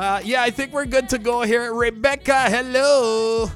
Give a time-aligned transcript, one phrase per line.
[0.00, 1.74] Uh, yeah, I think we're good to go here.
[1.74, 3.50] Rebecca, hello.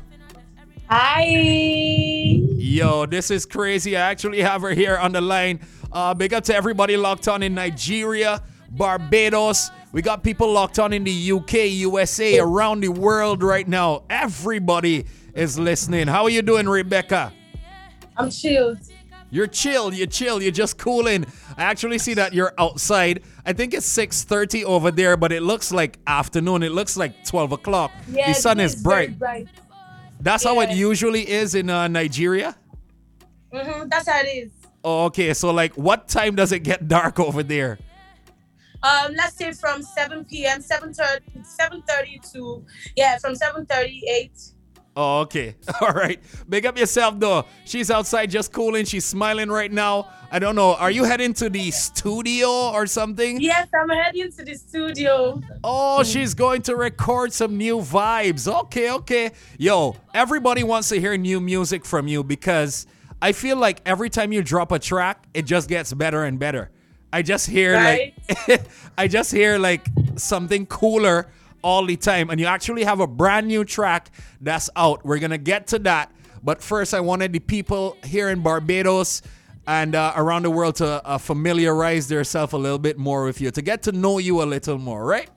[0.90, 1.24] Hi.
[1.24, 3.96] Yo, this is crazy.
[3.96, 5.60] I actually have her here on the line.
[5.90, 9.70] Uh, big up to everybody locked on in Nigeria, Barbados.
[9.92, 14.02] We got people locked on in the UK, USA, around the world right now.
[14.10, 16.08] Everybody is listening.
[16.08, 17.32] How are you doing, Rebecca?
[18.18, 18.80] I'm chilled.
[19.34, 21.26] You're chill, you're chill, you're just cooling.
[21.56, 23.24] I actually see that you're outside.
[23.44, 26.62] I think it's 6:30 over there, but it looks like afternoon.
[26.62, 27.90] It looks like 12 o'clock.
[28.08, 29.18] Yeah, the sun is bright.
[29.18, 29.48] bright.
[30.20, 32.54] That's how it usually is in uh, Nigeria.
[33.52, 34.52] hmm that's how it is.
[34.84, 37.80] Oh, okay, so like, what time does it get dark over there?
[38.84, 42.64] Um, let's say from 7 p.m., 7:30, 7:30 to
[42.94, 44.53] yeah, from 7:38.
[44.96, 45.56] Oh, okay.
[45.80, 46.20] All right.
[46.48, 47.46] Big up yourself, though.
[47.64, 48.84] She's outside just cooling.
[48.84, 50.08] She's smiling right now.
[50.30, 50.74] I don't know.
[50.74, 53.40] Are you heading to the studio or something?
[53.40, 55.40] Yes, I'm heading to the studio.
[55.62, 58.52] Oh, she's going to record some new vibes.
[58.62, 59.32] Okay, okay.
[59.58, 62.86] Yo, everybody wants to hear new music from you because
[63.20, 66.70] I feel like every time you drop a track, it just gets better and better.
[67.12, 68.16] I just hear like
[68.98, 69.86] I just hear like
[70.16, 71.28] something cooler
[71.64, 75.04] all the time and you actually have a brand new track that's out.
[75.04, 76.12] We're going to get to that.
[76.42, 79.22] But first I wanted the people here in Barbados
[79.66, 83.50] and uh, around the world to uh, familiarize themselves a little bit more with you,
[83.50, 85.30] to get to know you a little more, right?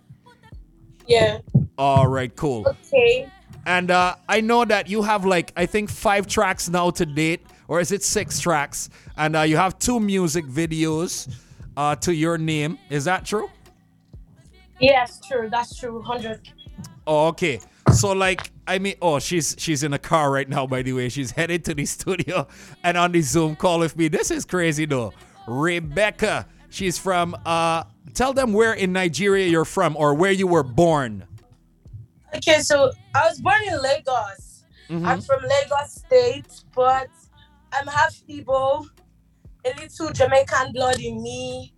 [1.08, 1.39] Yeah.
[1.78, 2.67] All right, cool.
[2.67, 3.31] Okay.
[3.66, 7.45] And uh, I know that you have like I think five tracks now to date,
[7.70, 8.89] or is it six tracks?
[9.16, 11.33] And uh, you have two music videos
[11.78, 12.78] uh, to your name.
[12.89, 13.50] Is that true?
[14.80, 15.50] Yes, true.
[15.50, 16.02] That's true.
[16.02, 16.42] Hundred.
[17.06, 17.59] Oh, okay.
[17.94, 20.67] So like I mean, oh, she's she's in a car right now.
[20.67, 22.47] By the way, she's headed to the studio
[22.83, 24.08] and on the Zoom call with me.
[24.08, 25.14] This is crazy though.
[25.48, 27.36] Rebecca, she's from.
[27.45, 27.83] uh
[28.14, 31.25] Tell them where in Nigeria you're from or where you were born.
[32.36, 34.64] Okay, so I was born in Lagos.
[34.89, 37.09] I'm from Lagos State, but
[37.73, 38.88] I'm half Igbo,
[39.65, 41.73] a little Jamaican blood in me.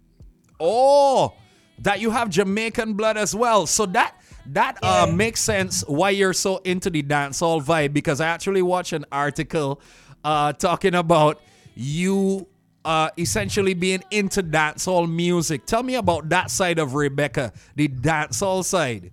[0.59, 1.33] Oh,
[1.81, 3.65] that you have Jamaican blood as well.
[3.65, 4.15] So that
[4.47, 8.93] that uh, makes sense why you're so into the dancehall vibe because I actually watched
[8.93, 9.81] an article
[10.23, 11.41] uh, talking about
[11.75, 12.47] you
[12.83, 15.65] uh, essentially being into dancehall music.
[15.65, 19.11] Tell me about that side of Rebecca, the dancehall side.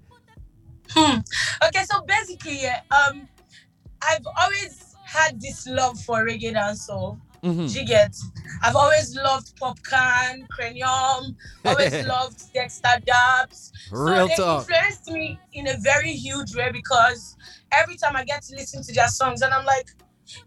[0.91, 1.19] Hmm.
[1.65, 3.28] Okay, so basically, yeah, um,
[4.03, 7.21] I've always had this love for reggae dancehall.
[7.42, 7.72] Mhm.
[7.72, 8.14] Do you get?
[8.62, 13.70] I've always loved Popcaan, Cranium, always loved Dexta Daps.
[13.91, 14.60] Real so they talk.
[14.70, 17.36] influenced me in a very huge way because
[17.72, 19.88] every time I get to listen to their songs, and I'm like,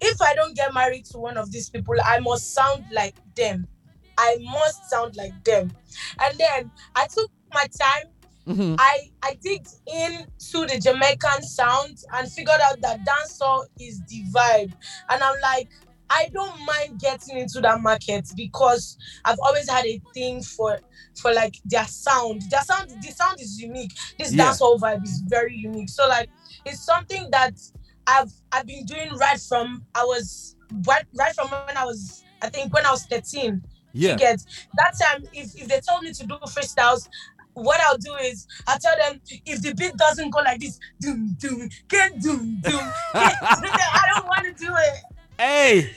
[0.01, 3.67] if I don't get married to one of these people, I must sound like them.
[4.17, 5.71] I must sound like them.
[6.19, 8.11] And then I took my time
[8.47, 8.75] Mhm.
[8.79, 14.73] I I digged into the Jamaican sound and figured out that dancehall is the vibe.
[15.09, 15.69] And I'm like,
[16.09, 20.79] I don't mind getting into that market because I've always had a thing for
[21.21, 22.41] for like their sound.
[22.49, 23.91] Their sound, the sound is unique.
[24.17, 24.45] This Yeah.
[24.51, 25.89] dancehall vibe is very unique.
[25.89, 26.29] So like,
[26.65, 27.53] it's something that
[28.07, 30.55] I've I've been doing right from I was
[30.87, 34.11] right, right from when I was I think when I was 13 Yeah.
[34.11, 34.41] you get
[34.75, 37.07] that time if, if they told me to do freestyles
[37.53, 41.35] what I'll do is I'll tell them if the beat doesn't go like this, doom
[41.39, 42.93] doom, get doom doom.
[43.13, 45.03] I don't want to do it.
[45.39, 45.89] Hey,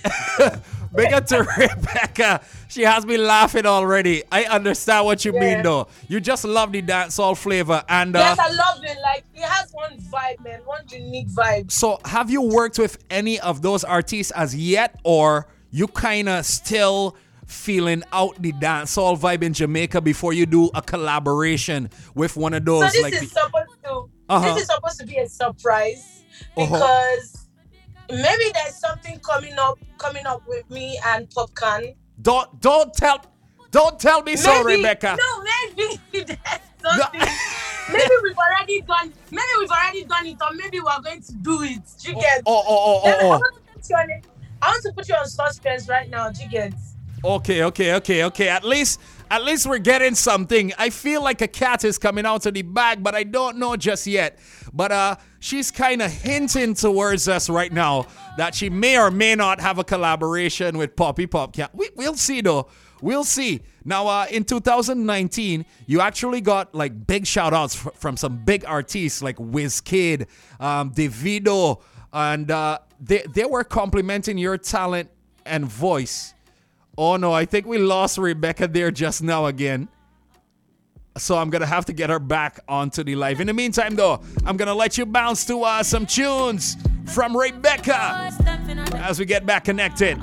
[0.95, 2.41] big up to Rebecca.
[2.69, 4.23] She has me laughing already.
[4.31, 5.89] I understand what you mean, though.
[6.09, 8.97] You just love the dancehall flavor, and uh, yes, I love it.
[9.03, 11.73] Like it has one vibe, man, one unique vibe.
[11.73, 16.47] So, have you worked with any of those artists as yet, or you kind of
[16.47, 17.17] still
[17.47, 22.65] feeling out the dancehall vibe in Jamaica before you do a collaboration with one of
[22.65, 22.85] those.
[22.85, 24.55] So this like, is the- supposed to Uh-huh.
[24.55, 26.23] this is supposed to be a surprise
[26.57, 26.79] Uh-huh.
[28.11, 31.95] Maybe there's something coming up coming up with me and Popcaan.
[32.21, 33.25] don't don't tell
[33.71, 35.17] don't tell me so, Rebecca.
[35.19, 36.39] No, maybe there's
[36.83, 37.21] something.
[37.91, 39.13] maybe we've already done.
[39.31, 41.81] Maybe we've already done it, or maybe we're going to do it.
[42.01, 42.43] You get?
[42.47, 44.11] Oh oh oh oh want to put you on.
[44.61, 46.29] I want to put you on suspense right now.
[46.29, 46.75] You get?
[47.25, 47.37] oh.
[47.37, 48.49] Okay okay okay okay.
[48.49, 49.01] At least
[49.31, 50.73] at least we're getting something.
[50.77, 53.77] I feel like a cat is coming out of the bag, but I don't know
[53.77, 54.39] just yet.
[54.75, 58.07] But uh, she's kind of hinting towards us right now
[58.37, 61.69] that she may or may not have a collaboration with Poppy Popcaan.
[61.75, 62.69] We, we'll see though.
[63.03, 63.63] We'll see.
[63.85, 68.65] Now, uh, in 2019, you actually got like big shout outs fr- from some big
[68.65, 70.29] artists like Wizkid,
[70.61, 75.11] um, Davido, and uh, they, they were complimenting your talent
[75.45, 76.33] and voice.
[76.97, 79.89] Oh no, I think we lost Rebecca there just now again.
[81.19, 83.41] So I'm gonna have to get her back onto the live.
[83.41, 86.77] In the meantime, though, I'm gonna let you bounce to uh, some tunes
[87.07, 88.31] from Rebecca
[88.95, 90.19] as we get back connected.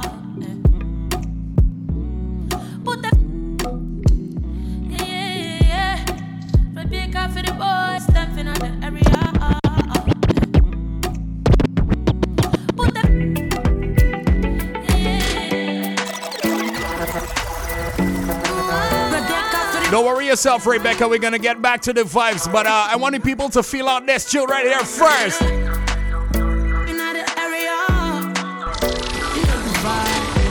[19.91, 21.07] Don't worry yourself, Rebecca.
[21.07, 24.06] We're gonna get back to the vibes, but uh, I wanted people to feel out
[24.06, 25.39] this tune right here first.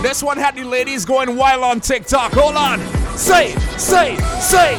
[0.02, 2.32] This one had the ladies going wild on TikTok.
[2.32, 2.81] Hold on.
[3.17, 4.76] Say, say, say.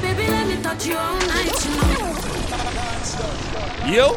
[0.00, 1.52] Baby, let me touch you all night.
[3.86, 4.16] You?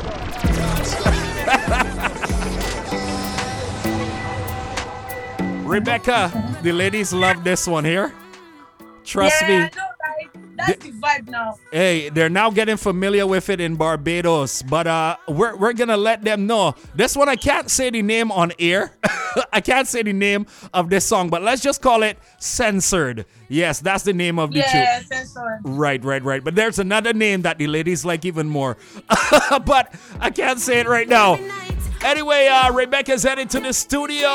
[5.68, 8.14] Rebecca, the ladies love this one here.
[9.06, 9.60] Trust yeah, me.
[9.60, 11.58] Know, That's the vibe now.
[11.72, 16.24] Hey, they're now getting familiar with it in Barbados, but uh, we're we're gonna let
[16.24, 16.76] them know.
[16.96, 18.92] This one I can't say the name on air.
[19.54, 23.26] I can't say the name of this song, but let's just call it censored.
[23.50, 25.08] Yes, that's the name of the yeah, tune.
[25.08, 25.60] censored.
[25.64, 26.44] Right, right, right.
[26.44, 28.78] But there's another name that the ladies like even more,
[29.66, 31.38] but I can't say it right now.
[32.04, 34.28] Anyway, uh, Rebecca's headed to the studio.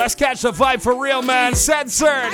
[0.00, 1.54] Let's catch the vibe for real, man.
[1.54, 2.32] Censored.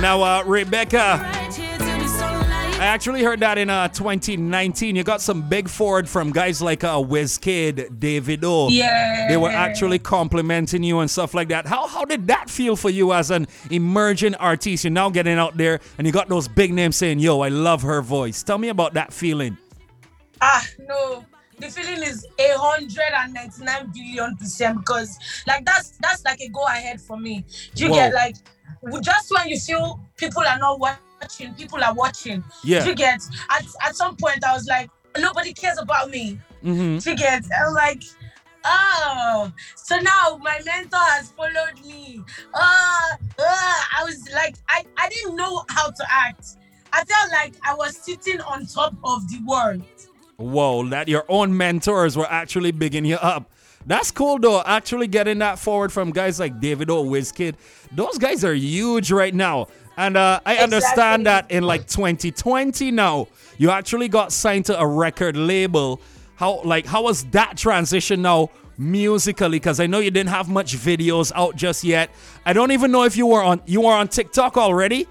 [0.00, 1.20] Now, uh, Rebecca,
[2.78, 4.94] I actually heard that in uh, 2019.
[4.94, 8.68] You got some big forward from guys like uh, Wizkid, Davido.
[8.70, 9.26] Yeah.
[9.28, 11.66] They were actually complimenting you and stuff like that.
[11.66, 14.84] How, how did that feel for you as an emerging artist?
[14.84, 17.82] You're now getting out there and you got those big names saying, yo, I love
[17.82, 18.44] her voice.
[18.44, 19.58] Tell me about that feeling.
[20.40, 21.24] Ah, no
[21.58, 26.40] the feeling is a hundred and ninety nine billion percent because like that's that's like
[26.40, 27.44] a go ahead for me.
[27.74, 27.96] You Whoa.
[27.96, 28.36] get like
[29.02, 32.44] just when you feel people are not watching, people are watching.
[32.64, 32.84] Yeah.
[32.84, 33.20] You get
[33.50, 36.40] at, at some point I was like, nobody cares about me.
[36.64, 37.08] Mm-hmm.
[37.08, 38.02] You get I'm like,
[38.64, 42.22] oh, so now my mentor has followed me.
[42.54, 46.56] Uh, uh, I was like, I, I didn't know how to act.
[46.92, 49.82] I felt like I was sitting on top of the world.
[50.36, 53.50] Whoa, that your own mentors were actually bigging you up.
[53.88, 54.62] That's cool though.
[54.66, 57.54] Actually getting that forward from guys like Davido Wizkid.
[57.90, 59.68] Those guys are huge right now.
[59.96, 60.62] And uh, I exactly.
[60.76, 66.02] understand that in like 2020 now, you actually got signed to a record label.
[66.36, 69.58] How like how was that transition now musically?
[69.58, 72.10] Because I know you didn't have much videos out just yet.
[72.44, 75.08] I don't even know if you were on you were on TikTok already.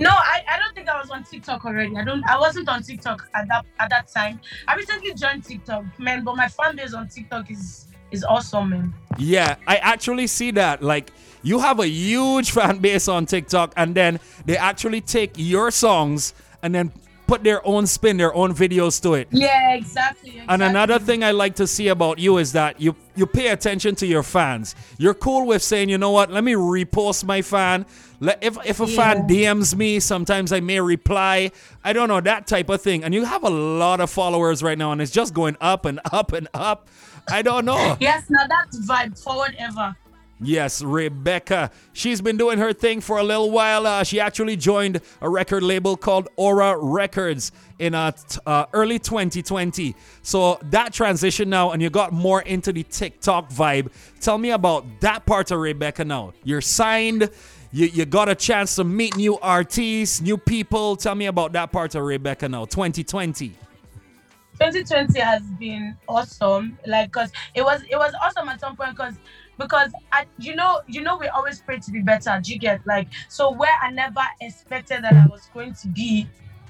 [0.00, 1.94] No, I, I don't think I was on TikTok already.
[1.94, 4.40] I don't I wasn't on TikTok at that at that time.
[4.66, 8.94] I recently joined TikTok, man, but my fan base on TikTok is is awesome, man.
[9.18, 10.82] Yeah, I actually see that.
[10.82, 11.12] Like
[11.42, 16.32] you have a huge fan base on TikTok and then they actually take your songs
[16.62, 16.92] and then
[17.30, 19.28] put their own spin, their own videos to it.
[19.30, 20.52] Yeah, exactly, exactly.
[20.52, 23.94] And another thing I like to see about you is that you you pay attention
[23.96, 24.74] to your fans.
[24.98, 27.86] You're cool with saying, you know what, let me repost my fan.
[28.20, 28.96] If if a yeah.
[28.96, 31.52] fan DMs me, sometimes I may reply.
[31.84, 33.04] I don't know that type of thing.
[33.04, 36.00] And you have a lot of followers right now, and it's just going up and
[36.12, 36.88] up and up.
[37.30, 37.96] I don't know.
[38.00, 39.94] yes, now that's vibe forward ever.
[40.42, 41.70] Yes, Rebecca.
[41.92, 43.86] She's been doing her thing for a little while.
[43.86, 48.12] Uh, she actually joined a record label called Aura Records in uh,
[48.46, 49.94] uh, early 2020.
[50.22, 53.92] So that transition now, and you got more into the TikTok vibe.
[54.20, 56.32] Tell me about that part of Rebecca now.
[56.42, 57.28] You're signed.
[57.72, 60.96] You, you got a chance to meet new artists, new people.
[60.96, 63.54] Tell me about that part of Rebecca now, 2020.
[64.60, 69.14] 2020 has been awesome like because it was it was awesome at some point because
[69.60, 72.40] because I, you know, you know, we always pray to be better.
[72.42, 76.26] Do you get like so where I never expected that I was going to be,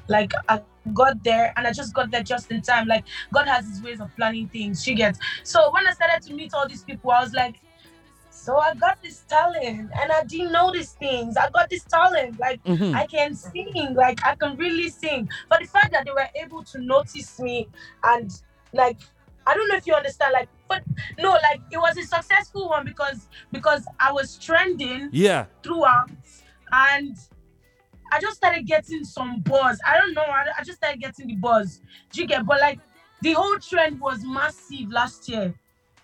[0.09, 0.61] like I
[0.93, 2.89] got there and I just got there just in time.
[2.89, 4.83] Like God has His ways of planning things.
[4.83, 7.57] She gets so when I started to meet all these people, I was like.
[8.33, 11.37] So I got this talent and I didn't know these things.
[11.37, 12.41] I got this talent.
[12.41, 12.97] Like mm-hmm.
[12.97, 15.29] I can sing, like I can really sing.
[15.51, 17.69] But the fact that they were able to notice me
[18.03, 18.33] and
[18.73, 18.99] like
[19.47, 20.83] I don't know if you understand, like but
[21.19, 25.47] no, like it was a successful one because because I was trending Yeah.
[25.63, 26.09] throughout,
[26.73, 27.17] and
[28.13, 29.79] I just started getting some buzz.
[29.87, 30.23] I don't know.
[30.23, 31.81] I, I just started getting the buzz.
[32.13, 32.47] Do you get?
[32.47, 32.79] But like
[33.21, 35.53] the whole trend was massive last year.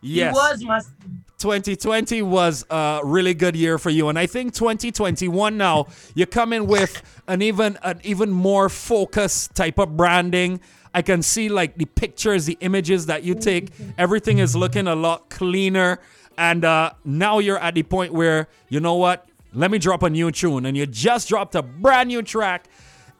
[0.02, 0.32] Yes.
[0.32, 0.92] It was massive.
[1.38, 6.66] 2020 was a really good year for you and i think 2021 now you're coming
[6.66, 10.58] with an even an even more focused type of branding
[10.96, 13.70] i can see like the pictures the images that you take.
[13.98, 15.98] Everything is looking a lot cleaner.
[16.38, 19.28] And uh, now you're at the point where you know what?
[19.52, 20.66] Let me drop a new tune.
[20.66, 22.68] And you just dropped a brand new track.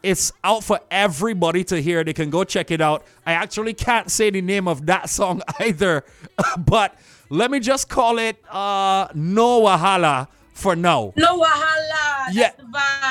[0.02, 2.04] It's out for everybody to hear.
[2.04, 3.04] They can go check it out.
[3.25, 6.04] I actually can't say the name of that song either,
[6.59, 6.95] but
[7.28, 11.13] let me just call it uh, No Wahala for now.
[11.17, 12.29] No wahala.
[12.33, 12.51] Yeah.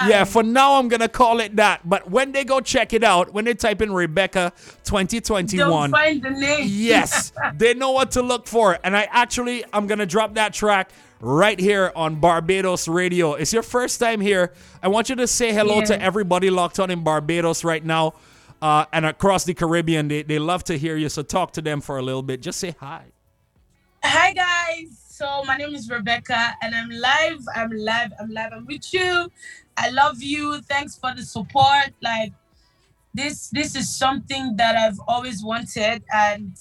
[0.08, 1.88] Yeah, for now I'm gonna call it that.
[1.88, 4.52] But when they go check it out, when they type in Rebecca
[4.84, 6.68] 2021, Don't find the name.
[6.70, 8.78] yes, they know what to look for.
[8.84, 10.90] And I actually I'm gonna drop that track
[11.22, 13.34] right here on Barbados Radio.
[13.34, 14.52] It's your first time here.
[14.82, 18.16] I want you to say hello to everybody locked on in Barbados right now.
[18.62, 21.10] Uh, and across the Caribbean, they, they love to hear you.
[21.10, 22.42] So talk to them for a little bit.
[22.42, 23.04] Just say hi.
[24.04, 25.04] Hi guys.
[25.15, 27.39] So my name is Rebecca and I'm live.
[27.55, 28.12] I'm live.
[28.19, 28.51] I'm live.
[28.51, 29.31] I'm with you.
[29.77, 30.60] I love you.
[30.63, 31.95] Thanks for the support.
[32.03, 32.34] Like
[33.13, 36.51] this this is something that I've always wanted and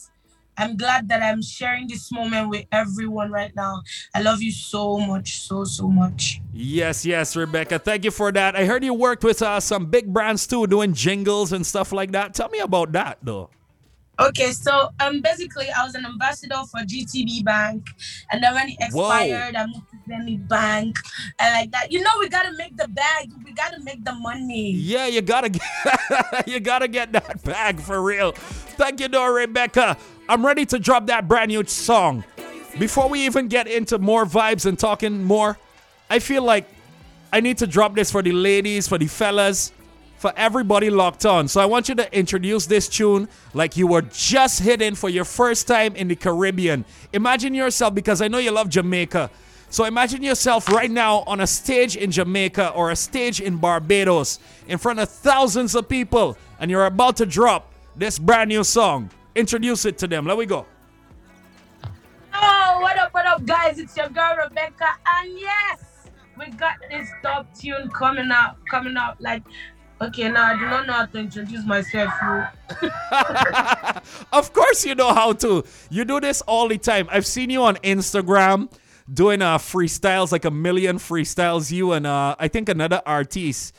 [0.56, 3.82] I'm glad that I'm sharing this moment with everyone right now.
[4.14, 6.40] I love you so much, so so much.
[6.52, 7.80] Yes, yes, Rebecca.
[7.80, 8.54] Thank you for that.
[8.54, 12.12] I heard you worked with uh, some big brands too, doing jingles and stuff like
[12.12, 12.34] that.
[12.34, 13.50] Tell me about that, though.
[14.20, 17.88] Okay, so um basically I was an ambassador for GTB Bank
[18.30, 19.10] and then when it Whoa.
[19.10, 20.98] expired I moved to Zenith Bank
[21.38, 21.90] and like that.
[21.90, 24.72] You know we gotta make the bag, we gotta make the money.
[24.72, 25.62] Yeah, you gotta get,
[26.46, 28.32] you gotta get that bag for real.
[28.32, 29.96] Thank you, though, Rebecca.
[30.28, 32.24] I'm ready to drop that brand new song.
[32.78, 35.58] Before we even get into more vibes and talking more,
[36.10, 36.66] I feel like
[37.32, 39.72] I need to drop this for the ladies, for the fellas,
[40.24, 41.46] for everybody locked on.
[41.48, 45.26] So I want you to introduce this tune like you were just hitting for your
[45.26, 46.86] first time in the Caribbean.
[47.12, 49.30] Imagine yourself, because I know you love Jamaica.
[49.68, 54.38] So imagine yourself right now on a stage in Jamaica or a stage in Barbados
[54.66, 59.10] in front of thousands of people, and you're about to drop this brand new song.
[59.34, 60.24] Introduce it to them.
[60.24, 60.64] Let we go.
[62.32, 63.78] Oh, what up, what up, guys?
[63.78, 69.20] It's your girl Rebecca, and yes, we got this dope tune coming out, coming out.
[69.20, 69.42] Like,
[70.08, 72.12] okay, now I do not know how to introduce myself.
[72.22, 72.90] You.
[74.32, 75.64] of course you know how to.
[75.90, 77.08] You do this all the time.
[77.10, 78.72] I've seen you on Instagram
[79.12, 81.70] doing uh freestyles, like a million freestyles.
[81.70, 83.74] You and uh I think another artist.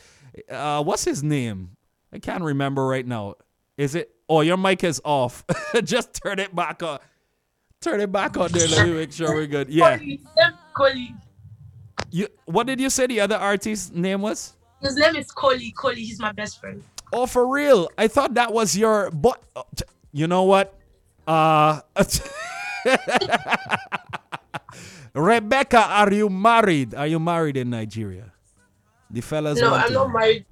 [0.50, 1.72] Uh what's his name?
[2.12, 3.36] I can't remember right now.
[3.78, 5.44] Is it oh your mic is off.
[5.84, 7.00] Just turn it back on.
[7.82, 8.68] Turn it back on there.
[8.68, 9.70] Let me make sure we're good.
[9.70, 9.98] Yeah.
[9.98, 11.16] Coley, name Coley.
[12.12, 14.55] You what did you say the other artist's name was?
[14.82, 15.72] His name is Coley.
[15.72, 16.84] Coley, he's my best friend.
[17.14, 17.90] Oh, for real?
[17.98, 19.12] I thought that was your.
[19.12, 19.42] But
[20.12, 20.78] you know what?
[21.28, 21.82] Uh,
[25.14, 26.94] Rebecca, are you married?
[26.94, 28.32] Are you married in Nigeria?
[29.10, 29.60] The fellas.
[29.60, 30.46] No, I'm to not married.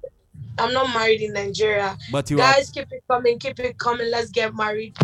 [0.58, 1.96] I'm not married in Nigeria.
[2.10, 2.52] But you are.
[2.54, 4.10] Guys, keep it coming, keep it coming.
[4.10, 4.96] Let's get married.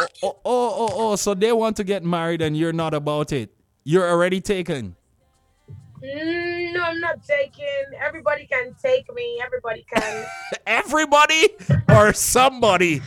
[0.00, 1.16] Oh, oh, oh, oh.
[1.16, 3.50] So they want to get married and you're not about it.
[3.84, 4.96] You're already taken.
[6.02, 7.64] Mm, no, I'm not taking.
[8.04, 9.40] Everybody can take me.
[9.44, 10.24] Everybody can.
[10.66, 11.48] Everybody
[11.88, 13.00] or somebody.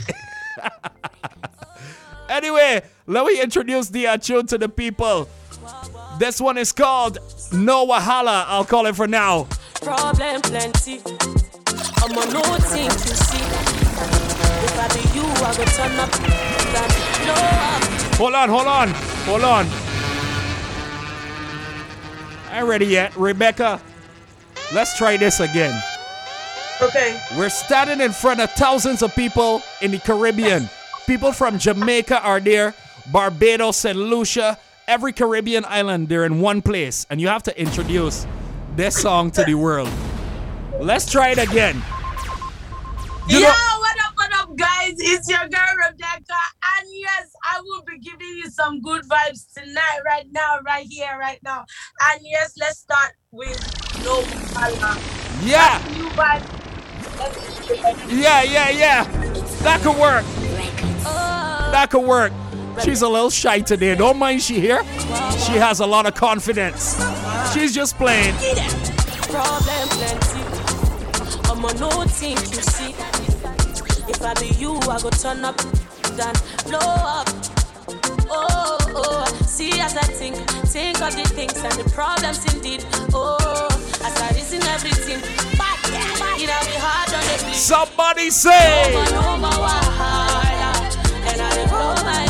[2.29, 5.27] anyway, let me introduce the uh, tune to the people.
[6.19, 7.17] This one is called
[7.51, 8.45] No Wahala.
[8.47, 9.47] I'll call it for now.
[9.81, 11.01] Problem plenty.
[11.05, 13.43] I'm on no thing to see.
[14.63, 16.11] If I be you, I go turn up.
[16.71, 16.89] Then
[17.25, 18.15] blow up.
[18.15, 18.89] Hold on, hold on,
[19.25, 19.84] hold on.
[22.55, 23.13] I ready yet.
[23.17, 23.81] Rebecca,
[24.73, 25.77] let's try this again.
[26.81, 27.19] okay.
[27.35, 30.69] We're standing in front of thousands of people in the Caribbean.
[31.05, 32.73] People from Jamaica are there,
[33.11, 33.97] Barbados, St.
[33.97, 34.57] Lucia,
[34.87, 37.05] every Caribbean island, they're in one place.
[37.09, 38.25] And you have to introduce
[38.77, 39.89] this song to the world.
[40.79, 41.83] Let's try it again.
[43.27, 43.51] You Yo,
[45.07, 46.41] It's your girl Rebecca,
[46.79, 51.15] and yes, I will be giving you some good vibes tonight, right now, right here,
[51.19, 51.63] right now.
[52.09, 53.55] And yes, let's start with
[54.03, 55.45] no Wahala.
[55.45, 57.19] Yeah, New vibe.
[57.19, 58.19] Let's do it.
[58.19, 59.03] yeah, yeah, yeah.
[59.61, 60.25] That could work.
[61.03, 62.33] That could work.
[62.83, 63.93] She's a little shy today.
[63.93, 64.83] Don't mind she here.
[65.45, 66.95] She has a lot of confidence.
[67.53, 68.33] She's just playing.
[69.29, 70.41] Problem plenty.
[71.51, 73.64] I'm on no thing to see.
[74.07, 75.57] If I be you, I go turn up.
[76.17, 76.33] Then
[76.65, 77.27] blow up.
[78.29, 80.35] Oh, oh, see as I think,
[80.67, 82.85] think of the things and the problems indeed.
[83.13, 83.67] Oh,
[84.03, 85.19] as I listen everything,
[85.57, 87.55] but yeah, it have be hard on the beat.
[87.55, 90.71] Somebody say, No more wahala,
[91.31, 91.65] and I dey
[92.03, 92.27] my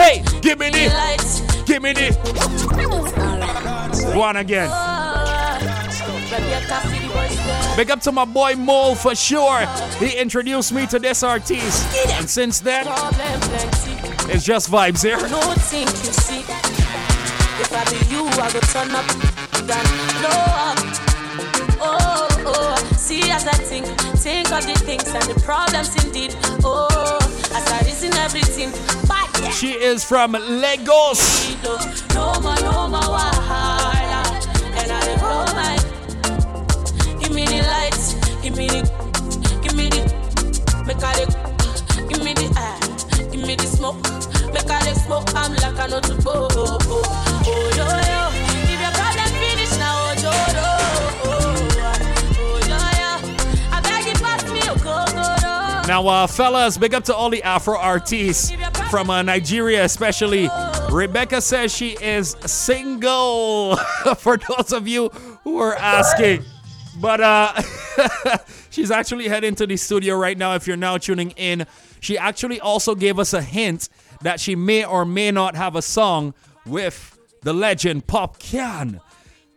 [0.00, 1.40] hey, give me the, lights.
[1.64, 2.12] give me the.
[4.16, 4.68] One again.
[4.70, 5.02] Oh,
[7.76, 9.66] Big up to my boy Mole for sure.
[9.98, 11.86] He introduced me to this artist.
[12.10, 12.86] And since then,
[14.28, 15.16] it's just vibes here.
[15.28, 16.44] No think you see.
[17.60, 19.06] If I be you, I go turn up,
[19.66, 19.84] then
[20.20, 20.78] blow up.
[21.84, 23.86] Oh, oh, see as I think,
[24.18, 26.36] think of the things and the problems indeed.
[26.64, 27.18] Oh,
[27.54, 27.82] as I
[28.24, 28.70] everything,
[29.08, 29.50] but yeah.
[29.50, 31.56] She is from Lagos.
[32.14, 34.22] No more, no more wahala,
[34.76, 35.81] and I
[38.52, 38.82] give me the,
[39.62, 40.02] give me the,
[40.86, 41.26] make dey,
[42.08, 42.78] give me the air,
[43.30, 44.02] give me the smoke,
[44.52, 45.28] make dey smoke.
[45.34, 46.48] I'm like I know to go.
[46.50, 48.28] Oh, oh, oh, yo, yo.
[48.68, 50.62] If your problem finish now, oh, yo, yo.
[51.24, 51.58] Oh, oh.
[55.88, 58.52] Now, uh, fellas, big up to all the Afro artists
[58.90, 60.48] from uh, Nigeria, especially.
[60.90, 63.76] Rebecca says she is single,
[64.18, 65.08] for those of you
[65.44, 66.44] who are asking.
[67.00, 67.52] But uh,
[68.70, 70.54] she's actually heading to the studio right now.
[70.54, 71.66] If you're now tuning in,
[72.00, 73.88] she actually also gave us a hint
[74.22, 76.34] that she may or may not have a song
[76.66, 79.00] with the legend Popcaan.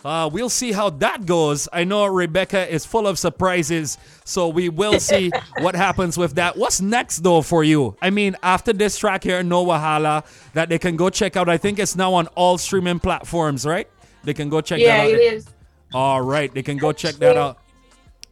[0.04, 1.68] Uh, we'll see how that goes.
[1.74, 6.56] I know Rebecca is full of surprises, so we will see what happens with that.
[6.58, 7.98] What's next, though, for you?
[8.04, 10.24] I mean, after this track here, No Wahala,
[10.54, 11.50] that they can go check out.
[11.50, 13.88] I think it's now on all streaming platforms, right?
[14.24, 15.10] They can go check Yeah, that out.
[15.20, 15.48] it is.
[15.92, 17.58] All right, they can go check that out.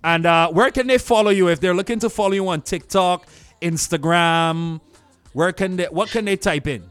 [0.03, 3.25] And uh, where can they follow you if they're looking to follow you on TikTok,
[3.61, 4.81] Instagram?
[5.33, 5.85] Where can they?
[5.85, 6.89] What can they type in?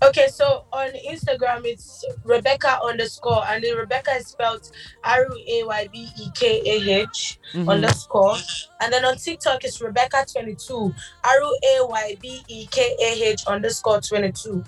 [0.00, 4.70] Okay, so on Instagram it's Rebecca underscore, and then Rebecca is spelled
[5.02, 7.68] R A Y B E K A H Mm-hmm.
[7.68, 8.36] underscore,
[8.80, 13.24] and then on TikTok it's Rebecca twenty two R A Y B E K A
[13.30, 14.62] H underscore twenty two.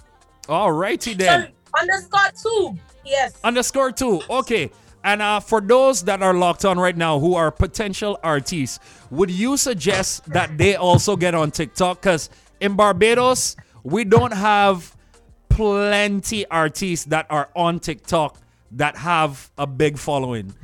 [0.48, 1.42] All righty then.
[1.42, 2.74] Sorry, underscore two.
[3.04, 3.34] Yes.
[3.44, 4.20] underscore two.
[4.28, 4.70] Okay.
[5.02, 9.30] And uh, for those that are locked on right now who are potential artists, would
[9.30, 12.02] you suggest that they also get on TikTok?
[12.02, 12.28] Because
[12.60, 14.94] in Barbados, we don't have
[15.48, 18.38] plenty artists that are on TikTok
[18.72, 20.54] that have a big following.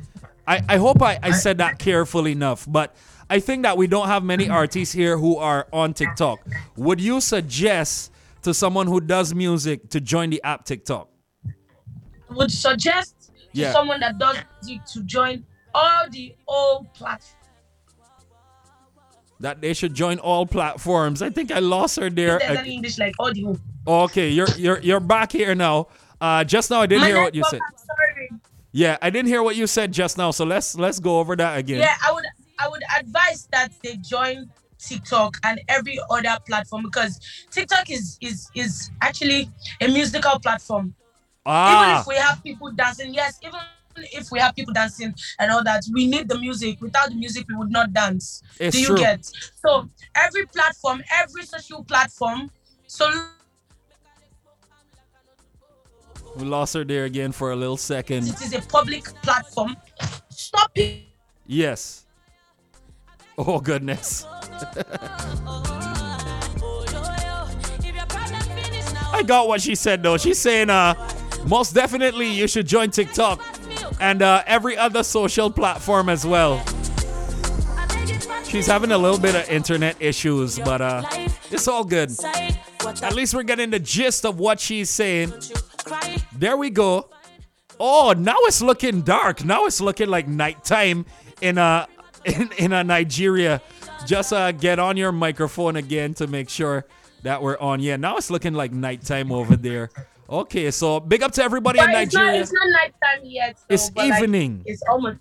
[0.47, 2.95] I, I hope I, I said that carefully enough, but
[3.29, 6.39] I think that we don't have many artists here who are on TikTok.
[6.77, 11.09] Would you suggest to someone who does music to join the app TikTok?
[12.29, 13.16] Would suggest
[13.53, 13.67] Yeah.
[13.67, 17.33] to someone that does music to join all the old platforms.
[19.39, 21.21] that they should join all platforms.
[21.21, 22.39] I think I lost her there.
[22.39, 23.55] There's any English like audio.
[23.85, 25.87] Okay, you're you're you're back here now.
[26.19, 27.59] Uh, just now I didn't My hear what you said.
[27.61, 28.29] I'm sorry.
[28.71, 30.31] Yeah, I didn't hear what you said just now.
[30.31, 31.79] So let's let's go over that again.
[31.79, 32.25] Yeah, I would
[32.59, 37.19] I would advise that they join TikTok and every other platform because
[37.51, 39.49] TikTok is is is actually
[39.81, 40.95] a musical platform.
[41.47, 43.59] Even Ah, if we have people dancing, yes, even
[44.11, 46.81] if we have people dancing and all that, we need the music.
[46.81, 48.43] Without the music, we would not dance.
[48.59, 48.97] It's Do you true.
[48.97, 49.25] get?
[49.65, 52.51] So every platform, every social platform,
[52.85, 53.09] so
[56.35, 58.27] we lost her there again for a little second.
[58.27, 59.77] it is a public platform.
[60.29, 61.03] Stop it.
[61.45, 62.05] Yes.
[63.37, 64.25] Oh goodness.
[69.13, 70.17] I got what she said though.
[70.17, 70.93] She's saying uh
[71.45, 73.43] most definitely you should join TikTok
[73.99, 76.63] and uh, every other social platform as well.
[78.43, 81.03] She's having a little bit of internet issues, but uh
[81.51, 82.11] it's all good.
[83.01, 85.33] At least we're getting the gist of what she's saying.
[86.33, 87.09] There we go.
[87.79, 89.43] Oh, now it's looking dark.
[89.43, 91.05] Now it's looking like nighttime
[91.41, 91.87] in a
[92.25, 93.61] in, in a Nigeria.
[94.05, 96.85] Just uh, get on your microphone again to make sure
[97.23, 97.79] that we're on.
[97.79, 99.89] Yeah, now it's looking like nighttime over there.
[100.29, 102.41] Okay, so big up to everybody in But it's not, Nigeria.
[102.41, 103.55] it's not nighttime yet.
[103.67, 104.63] though, It's but, like, evening.
[104.65, 105.19] it's almost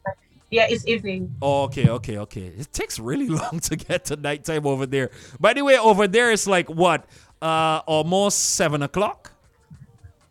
[0.50, 1.34] yeah, it's evening.
[1.42, 2.46] Oh, okay, okay, okay.
[2.56, 5.10] It takes really long to get to nighttime over there.
[5.40, 7.04] By the way, over there it's like what?
[7.42, 9.32] Uh, almost seven o'clock.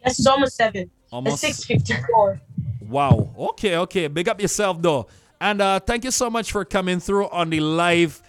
[0.04, 0.90] Yes, it's almost seven.
[1.12, 2.40] Almost- six fifty four.
[2.82, 3.34] Wow.
[3.38, 4.08] Okay, okay.
[4.08, 5.08] Big up yourself though.
[5.42, 8.22] And uh thank you so much for coming through on the live.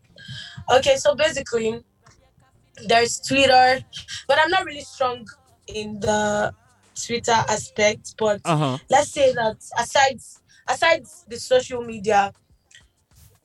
[0.71, 1.83] Okay, so basically,
[2.87, 3.81] there's Twitter,
[4.29, 5.27] but I'm not really strong
[5.67, 6.53] in the
[6.95, 8.15] Twitter aspect.
[8.19, 8.79] But Uh huh.
[8.91, 10.21] let's say that aside
[10.69, 12.33] aside the social media,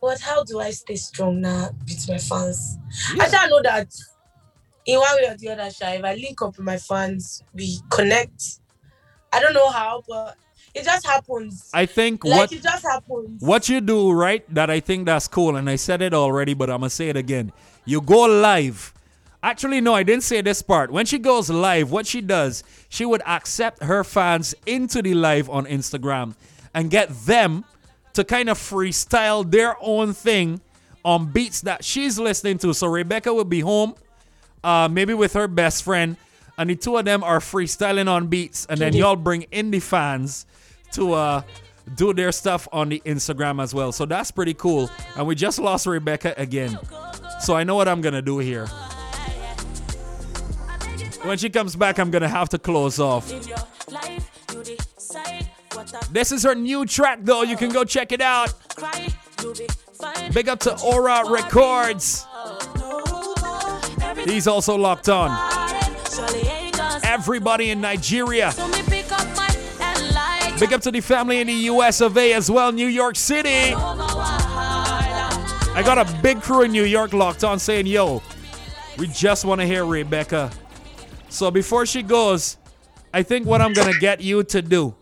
[0.01, 2.77] but how do I stay strong now with my fans?
[3.19, 3.29] I Yeah.
[3.31, 3.87] don't know that
[4.85, 7.79] in one way or the other, Sha, if I link up with my fans, we
[7.89, 8.59] connect.
[9.31, 10.35] I don't know how, but
[10.73, 11.69] it just happens.
[11.73, 13.41] I think like what it just happens.
[13.41, 16.69] what you do right that I think that's cool, and I said it already, but
[16.69, 17.51] I'm gonna say it again.
[17.85, 18.93] You go live.
[19.41, 20.91] Actually, no, I didn't say this part.
[20.91, 25.49] When she goes live, what she does, she would accept her fans into the live
[25.49, 26.36] on Instagram
[26.73, 27.63] and get them
[28.13, 30.60] to kind of freestyle their own thing
[31.06, 32.73] on beats that she's listening to.
[32.73, 33.95] So Rebecca will be home,
[34.62, 36.17] uh, maybe with her best friend,
[36.58, 39.80] and the two of them are freestyling on beats, and then y'all bring in the
[39.80, 40.45] fans
[40.91, 41.41] to uh,
[41.95, 43.93] do their stuff on the Instagram as well.
[43.93, 44.89] So that's pretty cool.
[45.15, 46.78] And we just lost Rebecca again.
[47.39, 48.67] So I know what I'm gonna do here.
[51.23, 53.29] When she comes back, I'm gonna have to close off.
[53.29, 53.58] Live your
[53.91, 57.43] life, you decide what I This is her new track though.
[57.43, 58.53] You can go check it out.
[58.75, 59.10] cry,
[59.41, 60.32] you'll be fine.
[60.32, 62.25] Big up to Aura Records.
[64.25, 65.29] He's also locked on.
[66.10, 68.51] surely ain't gonna Everybody in Nigeria.
[68.51, 69.47] So me pick up my
[69.82, 72.88] and light Big up to the family in the US of A as well, New
[72.88, 73.73] York City.
[73.75, 78.21] I got a big crew in New York locked on saying, yo,
[78.97, 80.51] we just want to hear Rebecca.
[81.29, 82.57] So before she goes,
[83.13, 84.95] I think what I'm going to get you to do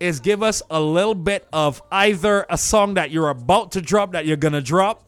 [0.00, 4.12] is give us a little bit of either a song that you're about to drop
[4.12, 5.02] that you're going to drop,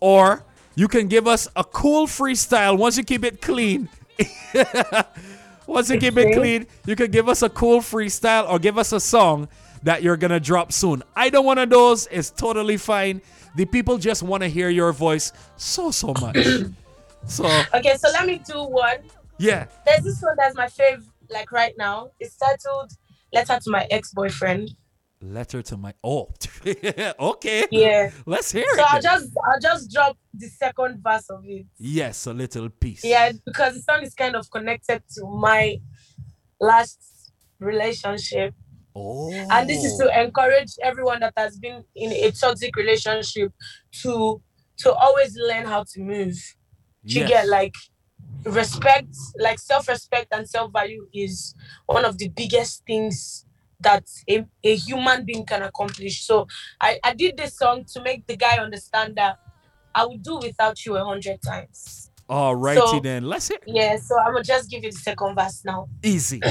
[0.00, 3.88] or you can give us a cool freestyle once you keep it clean.
[5.66, 8.92] once you keep it clean, you can give us a cool freestyle or give us
[8.92, 9.48] a song
[9.82, 11.02] that you're going to drop soon.
[11.16, 13.20] Either one of those is totally fine.
[13.56, 16.38] The people just want to hear your voice so, so much.
[17.26, 18.98] so, Okay, so let me do one.
[19.40, 19.66] Yeah.
[19.86, 22.10] There's this one that's my favorite, like right now.
[22.20, 22.92] It's titled
[23.32, 24.70] Letter to My Ex-Boyfriend.
[25.22, 25.92] Letter to my.
[26.02, 26.28] Oh,
[27.20, 27.66] okay.
[27.70, 28.10] Yeah.
[28.24, 28.76] Let's hear So it.
[28.76, 29.02] So I'll then.
[29.02, 31.66] just I'll just drop the second verse of it.
[31.78, 33.04] Yes, a little piece.
[33.04, 35.78] Yeah, because the song is kind of connected to my
[36.58, 36.98] last
[37.58, 38.54] relationship.
[38.94, 39.30] Oh.
[39.50, 43.52] And this is to encourage everyone that has been in a toxic relationship
[44.02, 44.42] to
[44.78, 46.34] to always learn how to move.
[47.02, 47.28] You Yes.
[47.28, 47.74] get like
[48.44, 51.54] respect, like self-respect and self-value is
[51.86, 53.44] one of the biggest things
[53.80, 56.24] that a, a human being can accomplish.
[56.24, 56.46] So
[56.80, 59.38] I, I did this song to make the guy understand that
[59.94, 62.10] I would do without you a hundred times.
[62.28, 63.24] All righty So- then.
[63.24, 63.58] Let's hear.
[63.66, 65.88] Yeah, so I'm gonna just give you the second verse now.
[66.02, 66.40] Easy.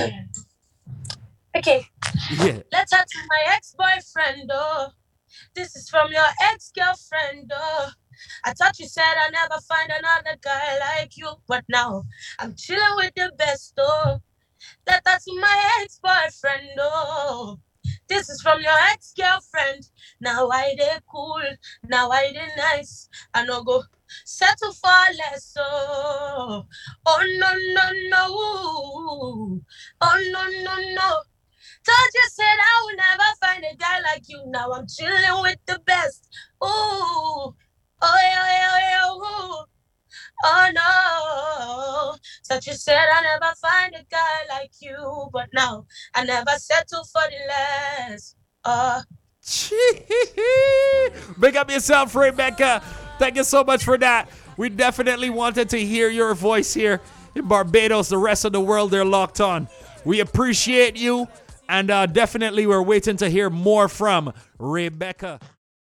[1.55, 1.83] Okay.
[2.31, 2.59] Yeah.
[2.71, 4.89] Letter to my ex-boyfriend, oh.
[5.55, 7.89] This is from your ex-girlfriend, oh.
[8.43, 12.03] I thought you said I'd never find another guy like you, but now
[12.39, 14.19] I'm chilling with the best, oh.
[14.88, 17.60] Letter to my ex-boyfriend, oh.
[18.08, 19.89] This is from your ex-girlfriend.
[20.19, 21.41] Now I they cool,
[21.84, 23.08] now I they nice.
[23.34, 23.84] I no go
[24.25, 26.65] settle for less, oh.
[27.05, 29.62] Oh no no no,
[30.01, 31.21] oh no no no.
[31.86, 34.43] Thought you said I would never find a guy like you.
[34.47, 36.27] Now I'm chilling with the best.
[36.63, 37.55] Ooh,
[38.01, 38.89] oh yeah, yeah, yeah.
[40.43, 42.15] Oh no.
[42.47, 45.85] Thought you said I never find a guy like you, but now
[46.15, 48.35] I never settle for the less.
[48.63, 49.01] Uh,
[51.39, 52.81] Big up yourself, Rebecca.
[53.17, 54.29] Thank you so much for that.
[54.57, 57.01] We definitely wanted to hear your voice here
[57.35, 58.09] in Barbados.
[58.09, 59.67] The rest of the world, they're locked on.
[60.05, 61.27] We appreciate you.
[61.67, 65.39] And uh, definitely, we're waiting to hear more from Rebecca.